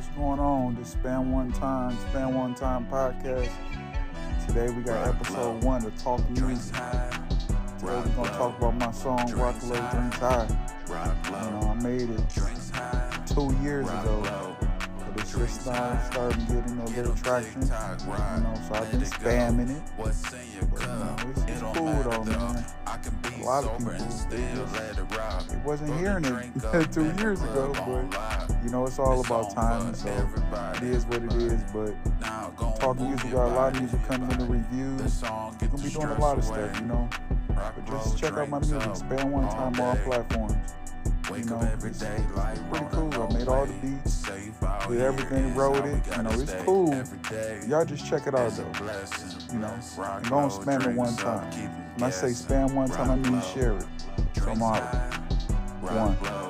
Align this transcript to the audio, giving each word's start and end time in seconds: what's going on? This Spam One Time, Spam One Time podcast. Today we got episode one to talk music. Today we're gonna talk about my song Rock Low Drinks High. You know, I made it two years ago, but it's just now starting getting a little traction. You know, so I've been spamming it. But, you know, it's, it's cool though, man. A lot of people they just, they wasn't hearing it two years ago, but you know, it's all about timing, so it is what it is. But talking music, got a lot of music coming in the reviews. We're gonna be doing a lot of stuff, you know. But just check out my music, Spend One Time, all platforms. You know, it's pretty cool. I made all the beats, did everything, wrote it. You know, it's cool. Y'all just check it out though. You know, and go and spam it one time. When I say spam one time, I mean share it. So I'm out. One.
what's 0.00 0.16
going 0.16 0.40
on? 0.40 0.74
This 0.76 0.94
Spam 0.94 1.26
One 1.26 1.52
Time, 1.52 1.94
Spam 1.98 2.32
One 2.32 2.54
Time 2.54 2.86
podcast. 2.86 3.50
Today 4.46 4.70
we 4.70 4.82
got 4.82 5.08
episode 5.08 5.62
one 5.62 5.82
to 5.82 5.90
talk 6.02 6.26
music. 6.30 6.74
Today 6.74 7.20
we're 7.82 8.02
gonna 8.16 8.30
talk 8.30 8.56
about 8.56 8.76
my 8.76 8.90
song 8.92 9.30
Rock 9.32 9.62
Low 9.62 9.76
Drinks 9.92 10.16
High. 10.16 10.48
You 10.88 11.50
know, 11.50 11.68
I 11.68 11.82
made 11.82 12.08
it 12.08 13.26
two 13.26 13.54
years 13.62 13.86
ago, 13.86 14.56
but 15.06 15.20
it's 15.20 15.36
just 15.36 15.66
now 15.66 16.02
starting 16.10 16.46
getting 16.46 16.78
a 16.78 16.84
little 16.86 17.14
traction. 17.16 17.60
You 17.60 17.68
know, 17.68 18.54
so 18.68 18.74
I've 18.76 18.90
been 18.90 19.00
spamming 19.02 19.76
it. 19.76 19.82
But, 19.98 20.16
you 20.54 20.86
know, 20.86 21.16
it's, 21.28 21.42
it's 21.42 21.60
cool 21.76 21.92
though, 22.04 22.24
man. 22.24 22.64
A 23.40 23.42
lot 23.44 23.64
of 23.64 23.78
people 23.78 23.92
they 24.28 24.36
just, 24.54 24.74
they 25.48 25.56
wasn't 25.64 25.98
hearing 25.98 26.24
it 26.74 26.92
two 26.92 27.10
years 27.22 27.40
ago, 27.42 27.72
but 27.74 28.64
you 28.64 28.70
know, 28.70 28.86
it's 28.86 28.98
all 28.98 29.20
about 29.24 29.54
timing, 29.54 29.94
so 29.94 30.08
it 30.76 30.82
is 30.82 31.06
what 31.06 31.22
it 31.22 31.32
is. 31.34 31.62
But 31.72 31.94
talking 32.78 33.08
music, 33.08 33.32
got 33.32 33.46
a 33.46 33.54
lot 33.54 33.74
of 33.74 33.80
music 33.80 34.00
coming 34.06 34.30
in 34.30 34.38
the 34.38 34.46
reviews. 34.46 35.22
We're 35.60 35.68
gonna 35.68 35.82
be 35.82 35.90
doing 35.90 36.06
a 36.08 36.20
lot 36.20 36.38
of 36.38 36.44
stuff, 36.44 36.80
you 36.80 36.86
know. 36.86 37.08
But 37.48 37.86
just 37.86 38.18
check 38.18 38.32
out 38.34 38.48
my 38.48 38.58
music, 38.58 38.96
Spend 38.96 39.32
One 39.32 39.48
Time, 39.48 39.80
all 39.80 39.96
platforms. 39.96 40.54
You 41.30 41.44
know, 41.44 41.60
it's 41.62 41.84
pretty 42.70 42.86
cool. 42.90 43.22
I 43.22 43.32
made 43.32 43.48
all 43.48 43.66
the 43.66 43.72
beats, 43.74 44.12
did 44.90 45.00
everything, 45.02 45.54
wrote 45.54 45.84
it. 45.84 46.02
You 46.16 46.22
know, 46.22 46.30
it's 46.32 46.54
cool. 46.64 46.94
Y'all 47.68 47.84
just 47.84 48.06
check 48.06 48.26
it 48.26 48.34
out 48.34 48.52
though. 48.52 48.72
You 49.52 49.58
know, 49.58 49.74
and 49.98 50.28
go 50.28 50.38
and 50.40 50.50
spam 50.50 50.86
it 50.86 50.94
one 50.94 51.16
time. 51.16 51.50
When 51.94 52.04
I 52.04 52.10
say 52.10 52.28
spam 52.28 52.74
one 52.74 52.88
time, 52.88 53.10
I 53.10 53.16
mean 53.16 53.42
share 53.42 53.76
it. 53.76 53.86
So 54.34 54.50
I'm 54.50 54.62
out. 54.62 54.82
One. 55.82 56.49